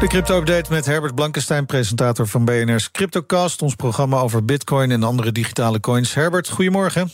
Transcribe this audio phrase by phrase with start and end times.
[0.00, 5.32] De crypto-update met Herbert Blankenstein, presentator van BNR's CryptoCast, ons programma over bitcoin en andere
[5.32, 6.14] digitale coins.
[6.14, 7.10] Herbert, goedemorgen.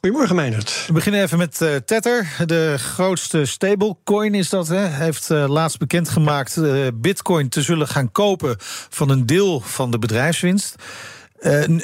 [0.00, 0.84] Goedemorgen, Meijnerd.
[0.86, 2.34] We beginnen even met uh, Tether.
[2.46, 4.68] De grootste stablecoin is dat.
[4.68, 4.86] Hè?
[4.86, 8.56] Heeft uh, laatst bekendgemaakt uh, bitcoin te zullen gaan kopen
[8.88, 10.74] van een deel van de bedrijfswinst.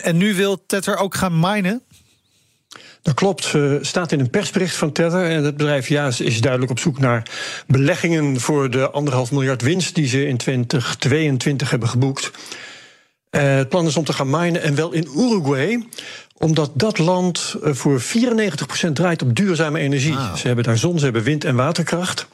[0.02, 1.83] en nu wil Tether ook gaan minen.
[3.02, 5.30] Dat klopt, uh, staat in een persbericht van Tether.
[5.30, 7.23] En het bedrijf ja, is duidelijk op zoek naar
[7.66, 12.30] beleggingen voor de anderhalf miljard winst die ze in 2022 hebben geboekt.
[13.30, 15.87] Uh, het plan is om te gaan minen en wel in Uruguay
[16.41, 18.05] omdat dat land uh, voor 94%
[18.92, 20.14] draait op duurzame energie.
[20.14, 20.37] Wow.
[20.37, 22.27] Ze hebben daar zon, ze hebben wind en waterkracht.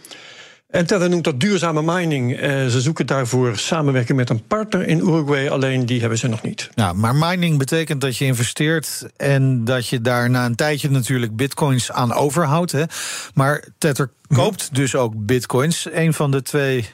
[0.67, 2.33] En Tether noemt dat duurzame mining.
[2.33, 6.43] Uh, ze zoeken daarvoor samenwerking met een partner in Uruguay, alleen die hebben ze nog
[6.43, 6.71] niet.
[6.75, 11.37] Ja, maar mining betekent dat je investeert en dat je daar na een tijdje natuurlijk
[11.37, 12.73] bitcoins aan overhoudt.
[12.73, 12.85] Hè?
[13.35, 15.89] Maar Tether koopt dus ook bitcoins.
[15.93, 16.89] Een van de twee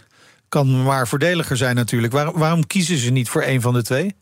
[0.49, 2.13] kan maar voordeliger zijn natuurlijk.
[2.13, 4.15] Waar, waarom kiezen ze niet voor een van de twee?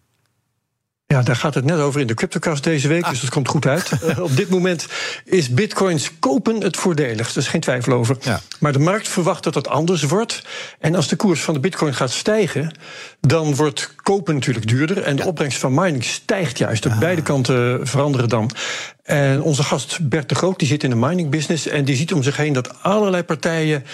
[1.12, 3.10] Ja, daar gaat het net over in de CryptoCast deze week, ah.
[3.10, 3.90] dus dat komt goed uit.
[4.04, 4.86] uh, op dit moment
[5.24, 8.16] is bitcoins kopen het voordelig, er is geen twijfel over.
[8.20, 8.40] Ja.
[8.58, 10.42] Maar de markt verwacht dat dat anders wordt.
[10.78, 12.74] En als de koers van de bitcoin gaat stijgen,
[13.20, 15.02] dan wordt kopen natuurlijk duurder.
[15.02, 15.28] En de ja.
[15.28, 16.86] opbrengst van mining stijgt juist.
[16.86, 16.98] Op ah.
[16.98, 18.50] beide kanten veranderen dan.
[19.10, 22.12] En onze gast Bert de Groot die zit in de mining business en die ziet
[22.12, 23.84] om zich heen dat allerlei partijen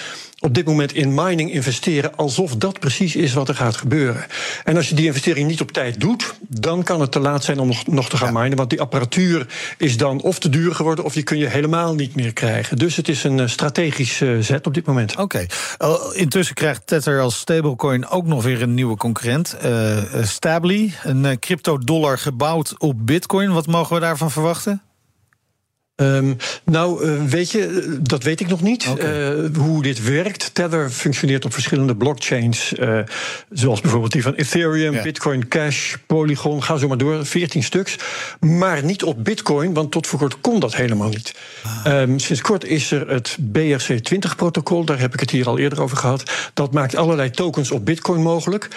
[0.41, 4.27] op dit moment in mining investeren alsof dat precies is wat er gaat gebeuren.
[4.65, 7.59] En als je die investering niet op tijd doet, dan kan het te laat zijn
[7.59, 8.41] om nog, nog te gaan ja.
[8.41, 8.57] minen.
[8.57, 9.47] Want die apparatuur
[9.79, 12.77] is dan of te duur geworden of die kun je helemaal niet meer krijgen.
[12.77, 15.17] Dus het is een strategische uh, zet op dit moment.
[15.17, 15.47] Oké.
[15.79, 15.99] Okay.
[16.13, 19.57] Intussen krijgt Tether als stablecoin ook nog weer een nieuwe concurrent.
[19.65, 23.53] Uh, Stably, een crypto-dollar gebouwd op bitcoin.
[23.53, 24.86] Wat mogen we daarvan verwachten?
[25.97, 28.87] Um, nou, uh, weet je, dat weet ik nog niet.
[28.89, 29.33] Okay.
[29.33, 30.55] Uh, hoe dit werkt.
[30.55, 32.73] Tether functioneert op verschillende blockchains.
[32.79, 32.99] Uh,
[33.51, 35.03] zoals bijvoorbeeld die van Ethereum, ja.
[35.03, 36.63] Bitcoin Cash, Polygon.
[36.63, 37.97] Ga zo maar door, 14 stuks.
[38.41, 41.35] Maar niet op Bitcoin, want tot voor kort kon dat helemaal niet.
[41.85, 42.01] Ah.
[42.01, 44.85] Um, sinds kort is er het BRC20-protocol.
[44.85, 46.31] Daar heb ik het hier al eerder over gehad.
[46.55, 48.69] Dat maakt allerlei tokens op Bitcoin mogelijk.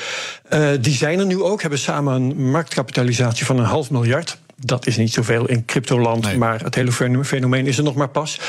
[0.81, 4.37] die zijn er nu ook, hebben samen een marktkapitalisatie van een half miljard.
[4.59, 6.37] Dat is niet zoveel in cryptoland, nee.
[6.37, 6.91] maar het hele
[7.23, 8.39] fenomeen is er nog maar pas.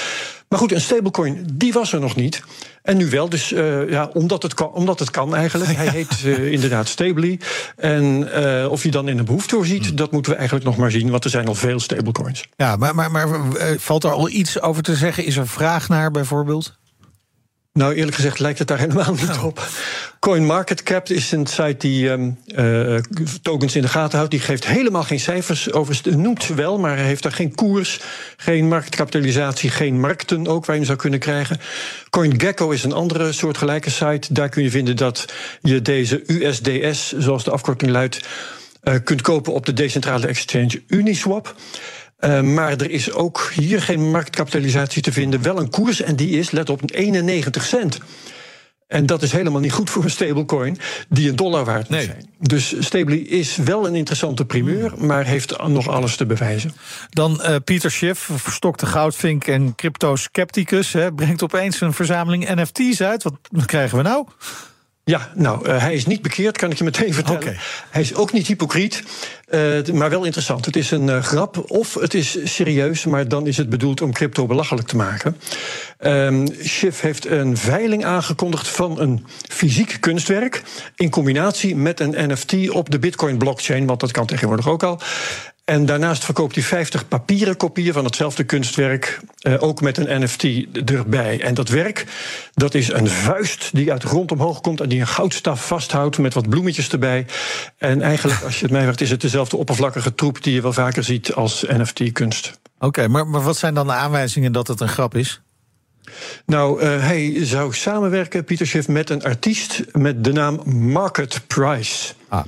[0.49, 2.43] Maar goed, een stablecoin, die was er nog niet.
[2.83, 5.77] En nu wel, dus uh, ja, omdat, het kan, omdat het kan eigenlijk.
[5.77, 7.41] Hij heet uh, inderdaad Stably.
[7.77, 9.97] En uh, of je dan in een behoefte voorziet, hmm.
[9.97, 11.11] dat moeten we eigenlijk nog maar zien.
[11.11, 12.49] Want er zijn al veel stablecoins.
[12.57, 13.29] Ja, maar, maar, maar
[13.79, 15.25] valt er al iets over te zeggen?
[15.25, 16.79] Is er vraag naar bijvoorbeeld?
[17.73, 19.45] Nou, eerlijk gezegd lijkt het daar helemaal niet oh.
[19.45, 19.69] op.
[20.21, 22.99] CoinMarketCap is een site die um, uh,
[23.43, 24.31] tokens in de gaten houdt.
[24.31, 26.01] Die geeft helemaal geen cijfers over.
[26.17, 28.01] Noemt ze wel, maar heeft daar geen koers,
[28.37, 31.61] geen marktkapitalisatie, geen markten ook waar je zou kunnen krijgen.
[32.11, 34.33] CoinGecko is een andere soortgelijke site.
[34.33, 38.21] Daar kun je vinden dat je deze USDS, zoals de afkorting luidt,
[38.85, 41.55] uh, kunt kopen op de decentrale exchange Uniswap.
[42.21, 45.43] Uh, maar er is ook hier geen marktkapitalisatie te vinden.
[45.43, 47.99] Wel een koers en die is, let op, 91 cent.
[48.91, 50.79] En dat is helemaal niet goed voor een stablecoin
[51.09, 52.07] die een dollar waard moet nee.
[52.07, 52.31] zijn.
[52.39, 56.73] Dus Stably is wel een interessante primeur, maar heeft nog alles te bewijzen.
[57.11, 63.23] Dan uh, Pieter Schiff, verstokte goudvink en crypto-scepticus, brengt opeens een verzameling NFT's uit.
[63.23, 64.27] Wat krijgen we nou?
[65.11, 67.41] Ja, nou, uh, hij is niet bekeerd, kan ik je meteen vertellen.
[67.41, 67.57] Okay.
[67.91, 69.03] Hij is ook niet hypocriet,
[69.51, 70.65] uh, maar wel interessant.
[70.65, 74.13] Het is een uh, grap of het is serieus, maar dan is het bedoeld om
[74.13, 75.37] crypto belachelijk te maken.
[76.01, 80.63] Um, Schiff heeft een veiling aangekondigd van een fysiek kunstwerk
[80.97, 85.01] in combinatie met een NFT op de Bitcoin-blockchain, want dat kan tegenwoordig ook al.
[85.71, 90.45] En daarnaast verkoopt hij 50 papieren kopieën van hetzelfde kunstwerk, uh, ook met een NFT
[90.91, 91.41] erbij.
[91.41, 92.07] En dat werk,
[92.53, 96.19] dat is een vuist die uit de grond omhoog komt en die een goudstaf vasthoudt
[96.19, 97.27] met wat bloemetjes erbij.
[97.79, 100.73] En eigenlijk, als je het mij vraagt, is het dezelfde oppervlakkige troep die je wel
[100.73, 102.61] vaker ziet als NFT-kunst.
[102.75, 105.41] Oké, okay, maar, maar wat zijn dan de aanwijzingen dat het een grap is?
[106.47, 110.61] Nou, uh, hij zou samenwerken, Pieter Schiff, met een artiest met de naam
[110.93, 112.13] Market Price.
[112.29, 112.45] Ah.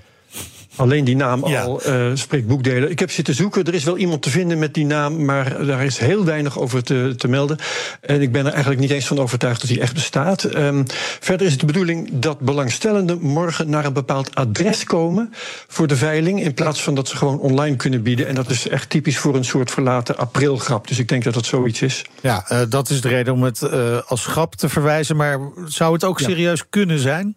[0.77, 2.91] Alleen die naam al uh, spreekt boekdelen.
[2.91, 3.65] Ik heb zitten zoeken.
[3.65, 6.83] Er is wel iemand te vinden met die naam, maar daar is heel weinig over
[6.83, 7.59] te, te melden.
[8.01, 10.55] En ik ben er eigenlijk niet eens van overtuigd dat hij echt bestaat.
[10.55, 10.85] Um,
[11.21, 15.33] verder is het de bedoeling dat belangstellenden morgen naar een bepaald adres komen
[15.69, 16.43] voor de veiling.
[16.43, 18.27] In plaats van dat ze gewoon online kunnen bieden.
[18.27, 20.89] En dat is echt typisch voor een soort verlaten aprilgrap.
[20.89, 22.05] Dus ik denk dat dat zoiets is.
[22.21, 25.17] Ja, uh, dat is de reden om het uh, als grap te verwijzen.
[25.17, 27.37] Maar zou het ook serieus kunnen zijn?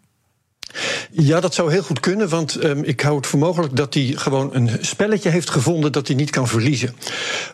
[1.11, 4.13] Ja, dat zou heel goed kunnen, want um, ik hou het voor mogelijk dat hij
[4.15, 6.95] gewoon een spelletje heeft gevonden dat hij niet kan verliezen.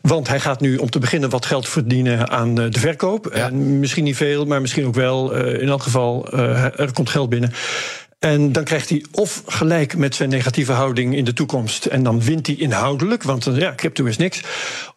[0.01, 3.31] Want hij gaat nu om te beginnen wat geld verdienen aan uh, de verkoop.
[3.33, 3.47] Ja.
[3.47, 5.37] En misschien niet veel, maar misschien ook wel.
[5.37, 7.53] Uh, in elk geval, uh, er komt geld binnen.
[8.19, 11.85] En dan krijgt hij of gelijk met zijn negatieve houding in de toekomst.
[11.85, 14.41] En dan wint hij inhoudelijk, want ja, crypto is niks.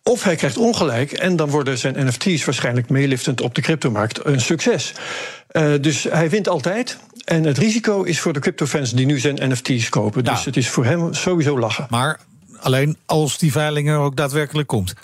[0.02, 4.40] Of hij krijgt ongelijk en dan worden zijn NFT's waarschijnlijk meeliftend op de cryptomarkt een
[4.40, 4.92] succes.
[5.58, 6.98] Uh, dus hij wint altijd.
[7.24, 10.24] En het risico is voor de cryptofans die nu zijn NFT's kopen.
[10.24, 11.86] Dus het is voor hem sowieso lachen.
[11.90, 12.20] Maar
[12.60, 14.94] alleen als die veiling er ook daadwerkelijk komt.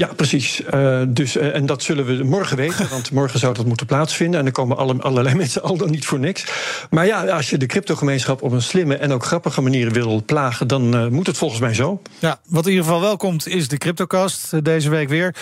[0.00, 0.62] Ja, precies.
[0.74, 4.38] Uh, dus, uh, en dat zullen we morgen weten, want morgen zou dat moeten plaatsvinden.
[4.38, 6.44] En dan komen alle, allerlei mensen al dan niet voor niks.
[6.90, 10.68] Maar ja, als je de cryptogemeenschap op een slimme en ook grappige manier wil plagen,
[10.68, 12.02] dan uh, moet het volgens mij zo.
[12.18, 15.34] Ja, wat in ieder geval wel komt, is de Cryptocast deze week weer.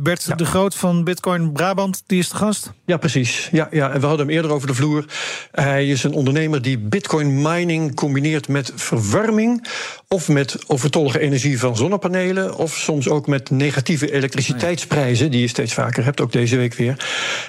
[0.00, 0.34] Bert ja.
[0.34, 2.72] de Groot van Bitcoin Brabant, die is de gast.
[2.86, 3.48] Ja, precies.
[3.52, 5.04] Ja, ja, en we hadden hem eerder over de vloer.
[5.50, 9.66] Hij is een ondernemer die Bitcoin mining combineert met verwarming.
[10.08, 12.56] Of met overtollige energie van zonnepanelen.
[12.56, 16.74] Of soms ook met negatieve negatieve elektriciteitsprijzen, die je steeds vaker hebt, ook deze week
[16.74, 16.96] weer.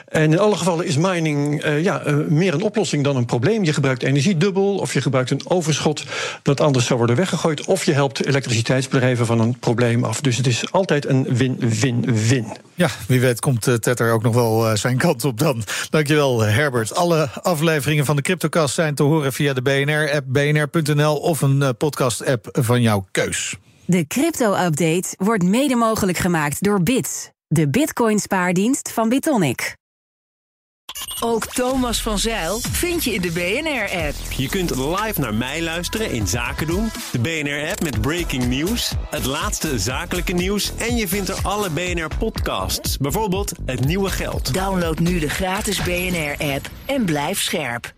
[0.07, 3.63] En in alle gevallen is mining uh, ja, uh, meer een oplossing dan een probleem.
[3.63, 6.03] Je gebruikt energie dubbel, of je gebruikt een overschot
[6.41, 10.21] dat anders zou worden weggegooid, of je helpt elektriciteitsbedrijven van een probleem af.
[10.21, 12.45] Dus het is altijd een win-win-win.
[12.75, 15.63] Ja, wie weet komt uh, Tetter ook nog wel zijn kant op dan.
[15.89, 16.95] Dankjewel, Herbert.
[16.95, 22.49] Alle afleveringen van de Cryptocast zijn te horen via de BNR-app, bnr.nl of een podcast-app
[22.51, 23.55] van jouw keus.
[23.85, 29.75] De crypto-update wordt mede mogelijk gemaakt door Bits, de Bitcoin-spaardienst van Bitonic.
[31.19, 34.31] Ook Thomas van Zeil vind je in de BNR-app.
[34.37, 36.89] Je kunt live naar mij luisteren in Zaken doen.
[37.11, 40.75] De BNR-app met breaking news, het laatste zakelijke nieuws...
[40.77, 44.53] en je vindt er alle BNR-podcasts, bijvoorbeeld Het Nieuwe Geld.
[44.53, 47.93] Download nu de gratis BNR-app en blijf scherp.